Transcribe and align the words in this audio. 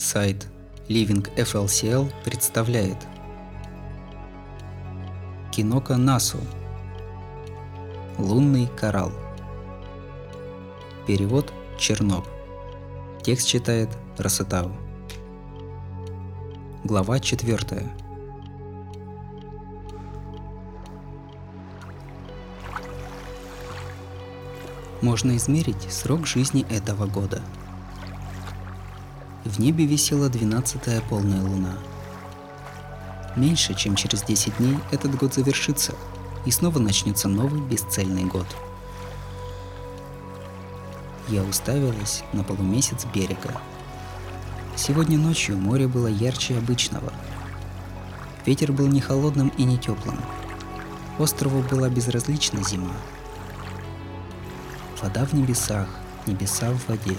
Сайт 0.00 0.48
Living 0.88 1.30
FLCL 1.36 2.10
представляет. 2.24 2.96
Кинока 5.52 5.98
Насу. 5.98 6.38
Лунный 8.16 8.66
коралл. 8.78 9.12
Перевод 11.06 11.52
Черноб. 11.78 12.26
Текст 13.22 13.46
читает 13.46 13.90
Расатау. 14.16 14.72
Глава 16.82 17.20
четвертая. 17.20 17.86
Можно 25.02 25.36
измерить 25.36 25.92
срок 25.92 26.26
жизни 26.26 26.64
этого 26.70 27.04
года– 27.04 27.42
в 29.50 29.58
небе 29.58 29.84
висела 29.84 30.28
двенадцатая 30.28 31.00
полная 31.00 31.42
луна. 31.42 31.76
Меньше 33.34 33.74
чем 33.74 33.96
через 33.96 34.22
10 34.22 34.56
дней 34.58 34.78
этот 34.92 35.16
год 35.16 35.34
завершится, 35.34 35.94
и 36.46 36.50
снова 36.52 36.78
начнется 36.78 37.28
новый 37.28 37.60
бесцельный 37.60 38.24
год. 38.24 38.46
Я 41.28 41.42
уставилась 41.42 42.22
на 42.32 42.44
полумесяц 42.44 43.06
берега. 43.12 43.60
Сегодня 44.76 45.18
ночью 45.18 45.56
море 45.56 45.88
было 45.88 46.06
ярче 46.06 46.56
обычного. 46.56 47.12
Ветер 48.46 48.72
был 48.72 48.86
не 48.86 49.00
холодным 49.00 49.48
и 49.58 49.64
не 49.64 49.78
теплым. 49.78 50.18
Острову 51.18 51.62
была 51.62 51.88
безразлична 51.88 52.62
зима. 52.62 52.94
Вода 55.02 55.24
в 55.24 55.32
небесах, 55.32 55.88
небеса 56.26 56.70
в 56.70 56.88
воде. 56.88 57.16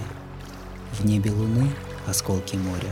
В 0.94 1.06
небе 1.06 1.32
луны 1.32 1.70
осколки 2.08 2.56
моря. 2.56 2.92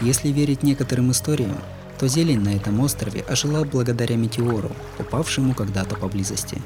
Если 0.00 0.28
верить 0.28 0.62
некоторым 0.62 1.12
историям, 1.12 1.56
то 1.98 2.08
зелень 2.08 2.40
на 2.40 2.56
этом 2.56 2.80
острове 2.80 3.20
ожила 3.20 3.64
благодаря 3.64 4.16
метеору, 4.16 4.72
упавшему 4.98 5.54
когда-то 5.54 5.94
поблизости. 5.94 6.60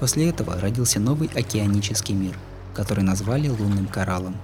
После 0.00 0.30
этого 0.30 0.58
родился 0.58 1.00
новый 1.00 1.28
океанический 1.34 2.14
мир, 2.14 2.34
который 2.74 3.04
назвали 3.04 3.48
лунным 3.48 3.86
кораллом. 3.86 4.36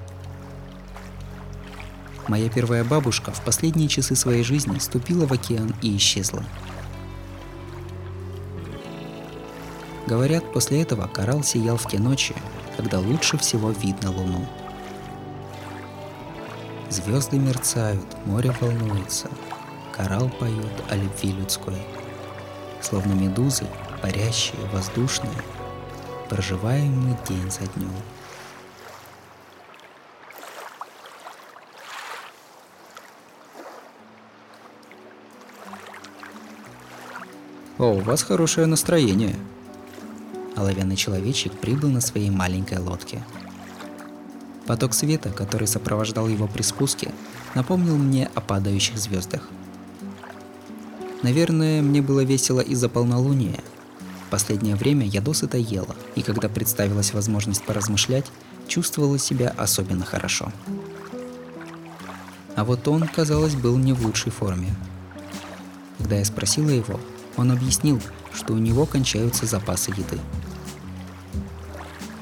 Моя 2.29 2.49
первая 2.49 2.85
бабушка 2.85 3.33
в 3.33 3.43
последние 3.43 3.89
часы 3.89 4.17
своей 4.17 4.45
жизни 4.45 4.79
ступила 4.79 5.27
в 5.27 5.33
океан 5.33 5.75
и 5.81 5.97
исчезла. 5.97 6.45
Говорят, 10.07 10.53
после 10.53 10.83
этого 10.83 11.07
коралл 11.07 11.43
сиял 11.43 11.79
в 11.79 11.89
те 11.89 11.99
ночи, 11.99 12.35
когда 12.77 12.99
лучше 12.99 13.39
всего 13.39 13.71
видно 13.71 14.11
Луну. 14.11 14.45
Звезды 16.91 17.39
мерцают, 17.39 18.07
море 18.27 18.55
волнуется, 18.61 19.29
коралл 19.93 20.29
поет 20.29 20.83
о 20.91 20.97
любви 20.97 21.33
людской. 21.33 21.83
Словно 22.81 23.15
медузы, 23.15 23.67
парящие, 24.03 24.61
воздушные, 24.73 25.33
проживаем 26.29 27.09
мы 27.09 27.19
день 27.27 27.51
за 27.51 27.67
днем. 27.67 27.91
О, 37.77 37.95
у 37.95 38.01
вас 38.01 38.23
хорошее 38.23 38.67
настроение, 38.67 39.35
оловянный 40.57 40.97
человечек 40.97 41.53
прибыл 41.53 41.91
на 41.91 42.01
своей 42.01 42.31
маленькой 42.31 42.79
лодке. 42.79 43.23
Поток 44.67 44.95
света, 44.95 45.31
который 45.31 45.67
сопровождал 45.67 46.29
его 46.29 46.47
при 46.47 46.63
спуске, 46.63 47.13
напомнил 47.55 47.97
мне 47.97 48.31
о 48.35 48.41
падающих 48.41 48.97
звездах. 48.97 49.49
Наверное, 51.23 51.83
мне 51.83 52.03
было 52.03 52.25
весело 52.25 52.61
из-за 52.61 52.89
полнолуния. 52.89 53.61
В 54.27 54.31
последнее 54.31 54.75
время 54.75 55.07
я 55.07 55.21
досыта 55.21 55.59
ела, 55.59 55.95
и 56.15 56.23
когда 56.23 56.49
представилась 56.49 57.13
возможность 57.13 57.65
поразмышлять, 57.65 58.27
чувствовала 58.69 59.19
себя 59.19 59.55
особенно 59.57 60.05
хорошо. 60.05 60.53
А 62.57 62.65
вот 62.65 62.87
он, 62.89 63.07
казалось, 63.09 63.55
был 63.55 63.77
не 63.77 63.93
в 63.93 64.05
лучшей 64.05 64.33
форме. 64.33 64.75
Когда 65.99 66.17
я 66.17 66.25
спросила 66.25 66.71
его, 66.71 67.01
он 67.37 67.51
объяснил, 67.51 68.01
что 68.35 68.53
у 68.53 68.59
него 68.59 68.87
кончаются 68.87 69.47
запасы 69.47 69.91
еды. 69.91 70.19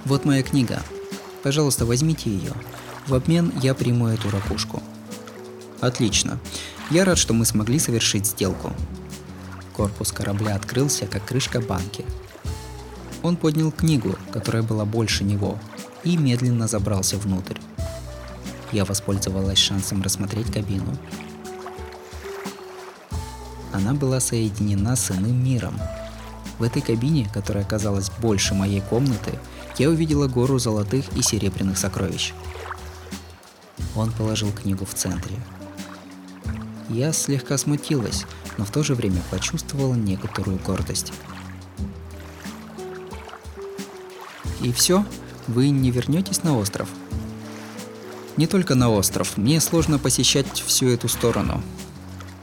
Вот 0.04 0.24
моя 0.24 0.42
книга. 0.42 0.80
Пожалуйста, 1.42 1.86
возьмите 1.86 2.30
ее. 2.30 2.52
В 3.06 3.14
обмен 3.14 3.52
я 3.62 3.74
приму 3.74 4.08
эту 4.08 4.30
ракушку. 4.30 4.82
Отлично. 5.80 6.38
Я 6.90 7.04
рад, 7.04 7.18
что 7.18 7.34
мы 7.34 7.44
смогли 7.44 7.78
совершить 7.78 8.26
сделку. 8.26 8.72
Корпус 9.72 10.12
корабля 10.12 10.54
открылся, 10.54 11.06
как 11.06 11.24
крышка 11.24 11.60
банки. 11.60 12.04
Он 13.22 13.36
поднял 13.36 13.72
книгу, 13.72 14.16
которая 14.32 14.62
была 14.62 14.84
больше 14.84 15.24
него, 15.24 15.58
и 16.04 16.16
медленно 16.16 16.68
забрался 16.68 17.16
внутрь. 17.16 17.58
Я 18.72 18.84
воспользовалась 18.84 19.58
шансом 19.58 20.02
рассмотреть 20.02 20.52
кабину. 20.52 20.96
Она 23.72 23.94
была 23.94 24.20
соединена 24.20 24.96
с 24.96 25.10
иным 25.10 25.42
миром. 25.42 25.80
В 26.58 26.62
этой 26.62 26.82
кабине, 26.82 27.30
которая 27.32 27.64
казалась 27.64 28.10
больше 28.20 28.54
моей 28.54 28.80
комнаты, 28.80 29.38
я 29.78 29.88
увидела 29.88 30.28
гору 30.28 30.58
золотых 30.58 31.04
и 31.16 31.22
серебряных 31.22 31.78
сокровищ. 31.78 32.32
Он 33.96 34.12
положил 34.12 34.52
книгу 34.52 34.84
в 34.84 34.94
центре. 34.94 35.36
Я 36.88 37.12
слегка 37.12 37.56
смутилась, 37.58 38.24
но 38.58 38.64
в 38.64 38.70
то 38.70 38.82
же 38.82 38.94
время 38.94 39.22
почувствовала 39.30 39.94
некоторую 39.94 40.58
гордость. 40.58 41.12
И 44.60 44.72
все? 44.72 45.04
Вы 45.48 45.70
не 45.70 45.90
вернетесь 45.90 46.44
на 46.44 46.56
остров? 46.56 46.88
Не 48.36 48.46
только 48.46 48.74
на 48.74 48.90
остров, 48.90 49.36
мне 49.36 49.60
сложно 49.60 49.98
посещать 49.98 50.60
всю 50.60 50.88
эту 50.88 51.08
сторону. 51.08 51.62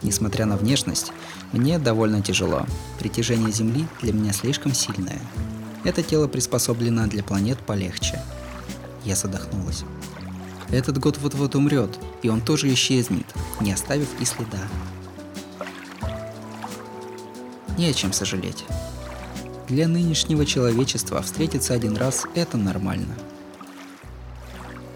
Несмотря 0.02 0.46
на 0.46 0.56
внешность, 0.56 1.12
мне 1.52 1.78
довольно 1.78 2.22
тяжело. 2.22 2.66
Притяжение 3.00 3.52
Земли 3.52 3.86
для 4.02 4.14
меня 4.14 4.32
слишком 4.34 4.74
сильное. 4.74 5.20
Это 5.84 6.04
тело 6.04 6.28
приспособлено 6.28 7.08
для 7.08 7.24
планет 7.24 7.60
полегче. 7.60 8.22
Я 9.04 9.16
задохнулась. 9.16 9.84
Этот 10.70 11.00
год 11.00 11.18
вот-вот 11.18 11.56
умрет, 11.56 11.98
и 12.22 12.30
он 12.30 12.42
тоже 12.42 12.72
исчезнет, 12.74 13.26
не 13.60 13.72
оставив 13.74 14.08
и 14.22 14.26
следа. 14.26 14.60
Не 17.78 17.88
о 17.88 17.94
чем 17.94 18.14
сожалеть. 18.14 18.66
Для 19.68 19.88
нынешнего 19.88 20.46
человечества 20.46 21.22
встретиться 21.22 21.74
один 21.74 21.96
раз– 21.96 22.26
это 22.36 22.58
нормально. 22.58 23.16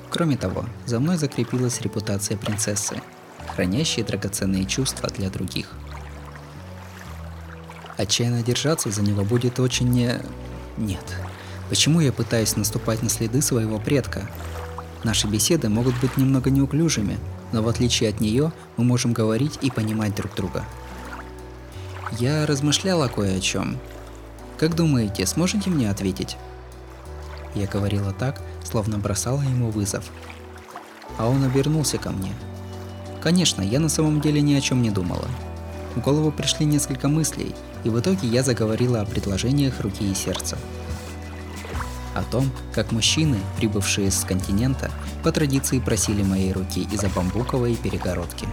Кроме 0.10 0.38
того, 0.38 0.66
за 0.86 1.00
мной 1.00 1.18
закрепилась 1.18 1.82
репутация 1.82 2.38
принцессы, 2.38 3.02
хранящей 3.54 4.04
драгоценные 4.04 4.66
чувства 4.66 5.10
для 5.10 5.30
других. 5.30 5.70
Отчаянно 7.98 8.42
держаться 8.42 8.90
за 8.90 9.02
него 9.02 9.24
будет 9.24 9.60
очень 9.60 9.90
не... 9.90 10.20
Нет. 10.78 11.04
Почему 11.70 12.00
я 12.00 12.12
пытаюсь 12.12 12.56
наступать 12.56 13.04
на 13.04 13.10
следы 13.10 13.42
своего 13.42 13.80
предка? 13.80 14.30
Наши 15.04 15.28
беседы 15.28 15.70
могут 15.70 16.00
быть 16.00 16.18
немного 16.18 16.50
неуклюжими, 16.50 17.20
но 17.52 17.62
в 17.62 17.68
отличие 17.68 18.10
от 18.10 18.20
нее 18.20 18.52
мы 18.78 18.84
можем 18.84 19.14
говорить 19.14 19.60
и 19.62 19.70
понимать 19.70 20.16
друг 20.16 20.34
друга. 20.36 20.66
Я 22.20 22.46
размышляла 22.46 23.08
кое 23.08 23.38
о 23.38 23.42
чем. 23.42 23.78
Как 24.58 24.76
думаете, 24.76 25.26
сможете 25.26 25.70
мне 25.70 25.90
ответить? 25.90 26.38
Я 27.54 27.68
говорила 27.68 28.14
так, 28.14 28.42
словно 28.64 28.98
бросала 28.98 29.42
ему 29.42 29.70
вызов. 29.70 30.06
А 31.18 31.28
он 31.28 31.44
обернулся 31.44 31.98
ко 31.98 32.10
мне. 32.10 32.34
Конечно, 33.24 33.62
я 33.62 33.80
на 33.80 33.88
самом 33.88 34.20
деле 34.20 34.42
ни 34.42 34.54
о 34.54 34.60
чем 34.60 34.82
не 34.82 34.92
думала. 34.92 35.30
В 35.96 36.02
голову 36.02 36.30
пришли 36.30 36.66
несколько 36.66 37.08
мыслей, 37.08 37.56
и 37.86 37.90
в 37.90 37.98
итоге 37.98 38.28
я 38.28 38.44
заговорила 38.44 39.00
о 39.00 39.06
предложениях 39.06 39.80
руки 39.80 40.12
и 40.12 40.14
сердца. 40.14 40.58
О 42.16 42.24
том, 42.24 42.52
как 42.74 42.92
мужчины, 42.92 43.38
прибывшие 43.56 44.12
с 44.12 44.26
континента, 44.26 44.92
по 45.24 45.32
традиции 45.32 45.80
просили 45.80 46.22
моей 46.22 46.52
руки 46.52 46.86
из-за 46.92 47.08
бамбуковой 47.08 47.78
перегородки. 47.78 48.46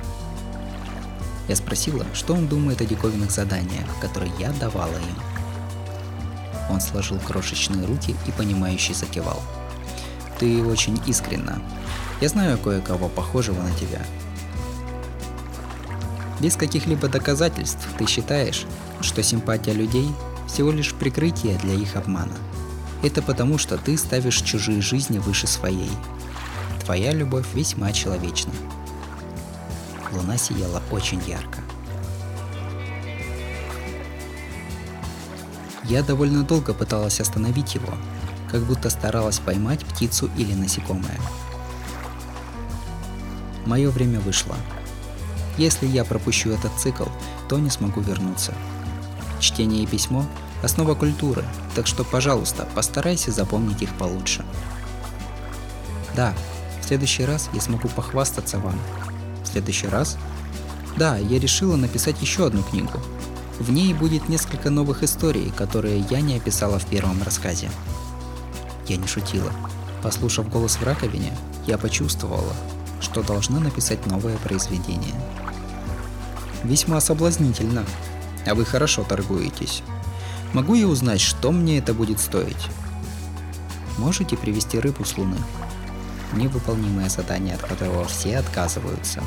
Я 1.49 1.57
спросила, 1.57 2.07
что 2.15 2.35
он 2.35 2.47
думает 2.47 2.81
о 2.81 2.87
диковинных 2.87 3.33
заданиях, 3.33 3.89
которые 4.01 4.33
я 4.39 4.53
давала 4.53 4.95
им. 4.95 6.71
Он 6.71 6.81
сложил 6.81 7.19
крошечные 7.19 7.85
руки 7.87 8.15
и 8.29 8.31
понимающе 8.31 8.95
закивал. 8.95 9.43
Ты 10.39 10.65
очень 10.65 11.01
искренна. 11.09 11.61
Я 12.21 12.29
знаю 12.29 12.57
кое-кого 12.57 13.09
похожего 13.09 13.61
на 13.61 13.75
тебя, 13.75 14.01
без 16.41 16.57
каких-либо 16.57 17.09
доказательств 17.09 17.87
ты 17.99 18.07
считаешь, 18.07 18.65
что 19.01 19.23
симпатия 19.23 19.73
людей 19.73 20.11
всего 20.49 20.71
лишь 20.71 20.95
прикрытие 20.95 21.59
для 21.59 21.75
их 21.75 21.97
обмана. 21.97 22.35
Это 23.03 23.23
потому, 23.23 23.59
что 23.59 23.79
ты 23.79 23.97
ставишь 23.97 24.43
чужие 24.43 24.83
жизни 24.83 25.19
выше 25.19 25.47
своей. 25.47 25.91
Твоя 26.85 27.13
любовь 27.13 27.47
весьма 27.55 27.93
человечна. 27.93 28.53
Луна 30.13 30.37
сияла 30.37 30.83
очень 30.91 31.23
ярко. 31.27 31.61
Я 35.85 36.03
довольно 36.03 36.43
долго 36.43 36.75
пыталась 36.75 37.21
остановить 37.21 37.75
его, 37.75 37.93
как 38.51 38.63
будто 38.63 38.91
старалась 38.91 39.39
поймать 39.39 39.85
птицу 39.85 40.31
или 40.37 40.55
насекомое. 40.55 41.19
Мое 43.67 43.91
время 43.91 44.21
вышло. 44.21 44.57
Если 45.57 45.87
я 45.87 46.05
пропущу 46.05 46.51
этот 46.51 46.73
цикл, 46.79 47.05
то 47.49 47.59
не 47.59 47.71
смогу 47.71 48.01
вернуться. 48.01 48.55
Чтение 49.41 49.83
и 49.83 49.87
письмо– 49.87 50.25
основа 50.63 50.95
культуры, 50.95 51.45
так 51.75 51.87
что, 51.87 52.05
пожалуйста, 52.05 52.69
постарайся 52.75 53.31
запомнить 53.31 53.83
их 53.83 53.93
получше. 53.95 54.45
Да, 56.15 56.35
в 56.81 56.85
следующий 56.87 57.25
раз 57.25 57.49
я 57.53 57.61
смогу 57.61 57.89
похвастаться 57.89 58.59
вам. 58.59 58.79
В 59.43 59.49
следующий 59.49 59.89
раз? 59.89 60.19
Да, 60.97 61.17
я 61.17 61.39
решила 61.39 61.77
написать 61.77 62.21
еще 62.21 62.47
одну 62.47 62.63
книгу. 62.63 63.01
В 63.59 63.71
ней 63.71 63.95
будет 63.95 64.29
несколько 64.29 64.71
новых 64.71 65.03
историй, 65.03 65.53
которые 65.57 66.05
я 66.11 66.21
не 66.21 66.37
описала 66.37 66.79
в 66.79 66.87
первом 66.87 67.23
рассказе. 67.23 67.71
Я 68.89 68.97
не 68.97 69.07
шутила. 69.07 69.53
Послушав 70.03 70.49
голос 70.49 70.77
в 70.77 70.83
раковине, 70.83 71.37
я 71.67 71.79
почувствовала, 71.79 72.55
что 73.01 73.23
должна 73.23 73.61
написать 73.61 74.07
новое 74.07 74.37
произведение. 74.39 75.15
Весьма 76.63 77.01
соблазнительно. 77.01 77.85
А 78.47 78.55
вы 78.55 78.65
хорошо 78.65 79.05
торгуетесь. 79.05 79.83
Могу 80.53 80.75
я 80.75 80.87
узнать, 80.87 81.21
что 81.21 81.53
мне 81.53 81.79
это 81.79 81.95
будет 81.95 82.21
стоить? 82.21 82.69
Можете 83.99 84.37
привезти 84.37 84.79
рыбу 84.79 85.05
с 85.05 85.17
Луны? 85.17 85.37
Невыполнимое 86.33 87.09
задание, 87.09 87.55
от 87.55 87.63
которого 87.63 88.05
все 88.05 88.39
отказываются. 88.39 89.23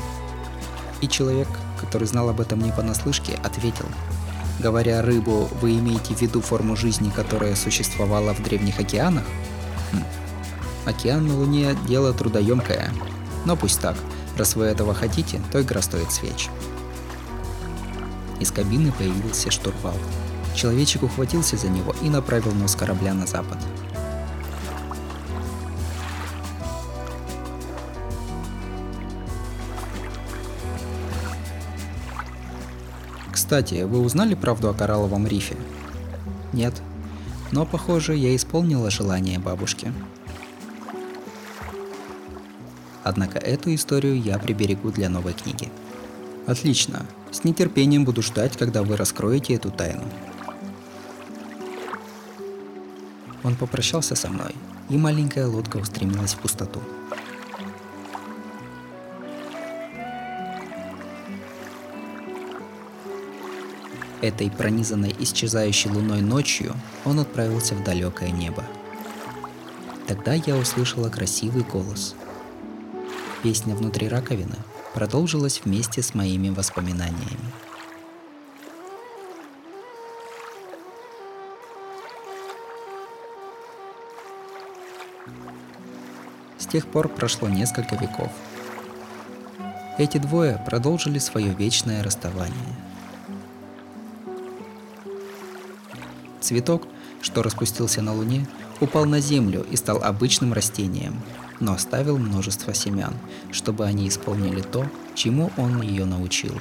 И 1.00 1.08
человек, 1.08 1.48
который 1.80 2.06
знал 2.06 2.28
об 2.28 2.40
этом 2.40 2.60
не 2.60 2.72
понаслышке, 2.72 3.38
ответил. 3.42 3.86
Говоря 4.58 5.02
рыбу, 5.02 5.48
вы 5.60 5.78
имеете 5.78 6.14
в 6.14 6.20
виду 6.20 6.40
форму 6.40 6.76
жизни, 6.76 7.10
которая 7.10 7.56
существовала 7.56 8.34
в 8.34 8.42
древних 8.42 8.78
океанах? 8.78 9.24
Хм. 9.92 10.04
Океан 10.86 11.26
на 11.26 11.36
Луне– 11.36 11.76
дело 11.88 12.12
трудоемкое. 12.12 12.90
Но 13.44 13.56
пусть 13.56 13.80
так. 13.80 13.96
Раз 14.36 14.56
вы 14.56 14.64
этого 14.64 14.94
хотите, 14.94 15.40
то 15.52 15.60
игра 15.60 15.82
стоит 15.82 16.10
свеч. 16.10 16.48
Из 18.40 18.50
кабины 18.50 18.92
появился 18.92 19.50
штурвал. 19.50 19.94
Человечек 20.54 21.02
ухватился 21.02 21.56
за 21.56 21.68
него 21.68 21.94
и 22.02 22.08
направил 22.08 22.52
нос 22.52 22.74
корабля 22.74 23.14
на 23.14 23.26
запад. 23.26 23.58
Кстати, 33.32 33.82
вы 33.82 34.00
узнали 34.00 34.34
правду 34.34 34.70
о 34.70 34.74
коралловом 34.74 35.26
рифе? 35.26 35.56
Нет. 36.52 36.74
Но, 37.52 37.66
похоже, 37.66 38.16
я 38.16 38.34
исполнила 38.34 38.90
желание 38.90 39.38
бабушки. 39.38 39.92
Однако 43.04 43.38
эту 43.38 43.74
историю 43.74 44.20
я 44.20 44.38
приберегу 44.38 44.90
для 44.90 45.10
новой 45.10 45.34
книги. 45.34 45.70
Отлично. 46.46 47.06
С 47.30 47.44
нетерпением 47.44 48.06
буду 48.06 48.22
ждать, 48.22 48.56
когда 48.56 48.82
вы 48.82 48.96
раскроете 48.96 49.54
эту 49.54 49.70
тайну. 49.70 50.04
Он 53.42 53.56
попрощался 53.56 54.14
со 54.14 54.30
мной, 54.30 54.54
и 54.88 54.96
маленькая 54.96 55.46
лодка 55.46 55.76
устремилась 55.76 56.32
в 56.32 56.38
пустоту. 56.38 56.80
Этой 64.22 64.50
пронизанной 64.50 65.14
исчезающей 65.18 65.90
луной 65.90 66.22
ночью 66.22 66.74
он 67.04 67.20
отправился 67.20 67.74
в 67.74 67.84
далекое 67.84 68.30
небо. 68.30 68.64
Тогда 70.06 70.32
я 70.32 70.56
услышала 70.56 71.10
красивый 71.10 71.64
голос. 71.64 72.14
Песня 73.44 73.74
внутри 73.74 74.08
раковины 74.08 74.56
продолжилась 74.94 75.60
вместе 75.62 76.00
с 76.00 76.14
моими 76.14 76.48
воспоминаниями. 76.48 77.52
С 86.56 86.64
тех 86.64 86.86
пор 86.86 87.10
прошло 87.10 87.50
несколько 87.50 87.96
веков. 87.96 88.32
Эти 89.98 90.16
двое 90.16 90.58
продолжили 90.64 91.18
свое 91.18 91.52
вечное 91.52 92.02
расставание. 92.02 92.74
Цветок, 96.40 96.88
что 97.20 97.42
распустился 97.42 98.00
на 98.00 98.14
Луне, 98.14 98.48
упал 98.80 99.04
на 99.04 99.20
Землю 99.20 99.66
и 99.70 99.76
стал 99.76 100.02
обычным 100.02 100.54
растением, 100.54 101.20
но 101.64 101.74
оставил 101.74 102.18
множество 102.18 102.74
семян, 102.74 103.14
чтобы 103.50 103.84
они 103.86 104.08
исполнили 104.08 104.60
то, 104.60 104.86
чему 105.14 105.50
он 105.56 105.82
ее 105.82 106.04
научил. 106.04 106.60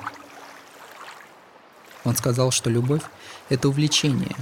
Он 2.04 2.16
сказал, 2.16 2.52
что 2.52 2.70
любовь– 2.70 3.04
это 3.50 3.70
увлечение, 3.70 4.36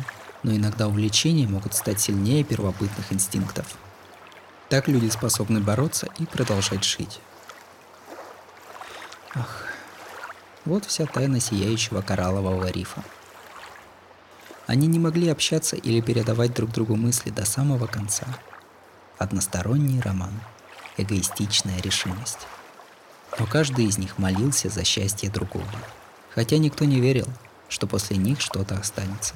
но 0.43 0.55
иногда 0.55 0.87
увлечения 0.87 1.47
могут 1.47 1.73
стать 1.73 1.99
сильнее 1.99 2.43
первобытных 2.43 3.11
инстинктов– 3.11 3.65
так 4.71 4.87
люди 4.87 5.09
способны 5.09 5.59
бороться 5.59 6.07
и 6.17 6.25
продолжать 6.25 6.85
жить. 6.85 7.19
Ах, 9.35 9.65
вот 10.63 10.85
вся 10.85 11.05
тайна 11.05 11.41
сияющего 11.41 12.01
кораллового 12.01 12.71
рифа. 12.71 13.03
Они 14.67 14.87
не 14.87 14.97
могли 14.97 15.27
общаться 15.27 15.75
или 15.75 15.99
передавать 15.99 16.53
друг 16.53 16.71
другу 16.71 16.95
мысли 16.95 17.31
до 17.31 17.43
самого 17.45 17.85
конца. 17.85 18.25
Односторонний 19.21 20.01
роман, 20.01 20.33
эгоистичная 20.97 21.79
решимость. 21.81 22.47
Но 23.37 23.45
каждый 23.45 23.85
из 23.85 23.97
них 23.97 24.17
молился 24.17 24.69
за 24.69 24.83
счастье 24.83 25.29
другого, 25.29 25.69
хотя 26.31 26.57
никто 26.57 26.85
не 26.85 26.99
верил, 26.99 27.27
что 27.69 27.87
после 27.87 28.17
них 28.17 28.41
что-то 28.41 28.75
останется. 28.75 29.35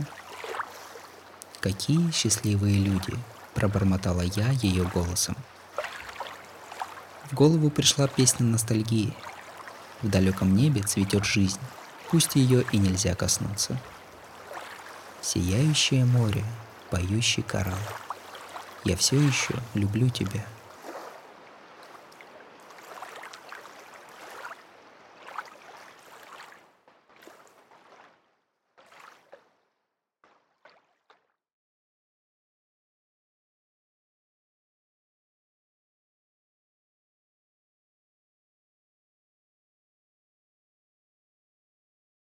Какие 1.59 2.11
счастливые 2.11 2.77
люди– 2.79 3.13
пробормотала 3.55 4.21
я 4.21 4.49
ее 4.51 4.83
голосом. 4.83 5.35
В 7.31 7.33
голову 7.33 7.71
пришла 7.71 8.07
песня 8.07 8.45
ностальгии. 8.45 9.13
В 10.01 10.09
далеком 10.09 10.55
небе 10.55 10.81
цветет 10.81 11.25
жизнь, 11.25 11.59
пусть 12.11 12.35
ее 12.35 12.63
и 12.71 12.77
нельзя 12.77 13.15
коснуться. 13.15 13.79
Сияющее 15.21 16.05
море, 16.05 16.43
поющий 16.91 17.41
коралл. 17.41 17.77
Я 18.85 18.95
все 18.95 19.19
еще 19.19 19.55
люблю 19.73 20.09
тебя. 20.09 20.45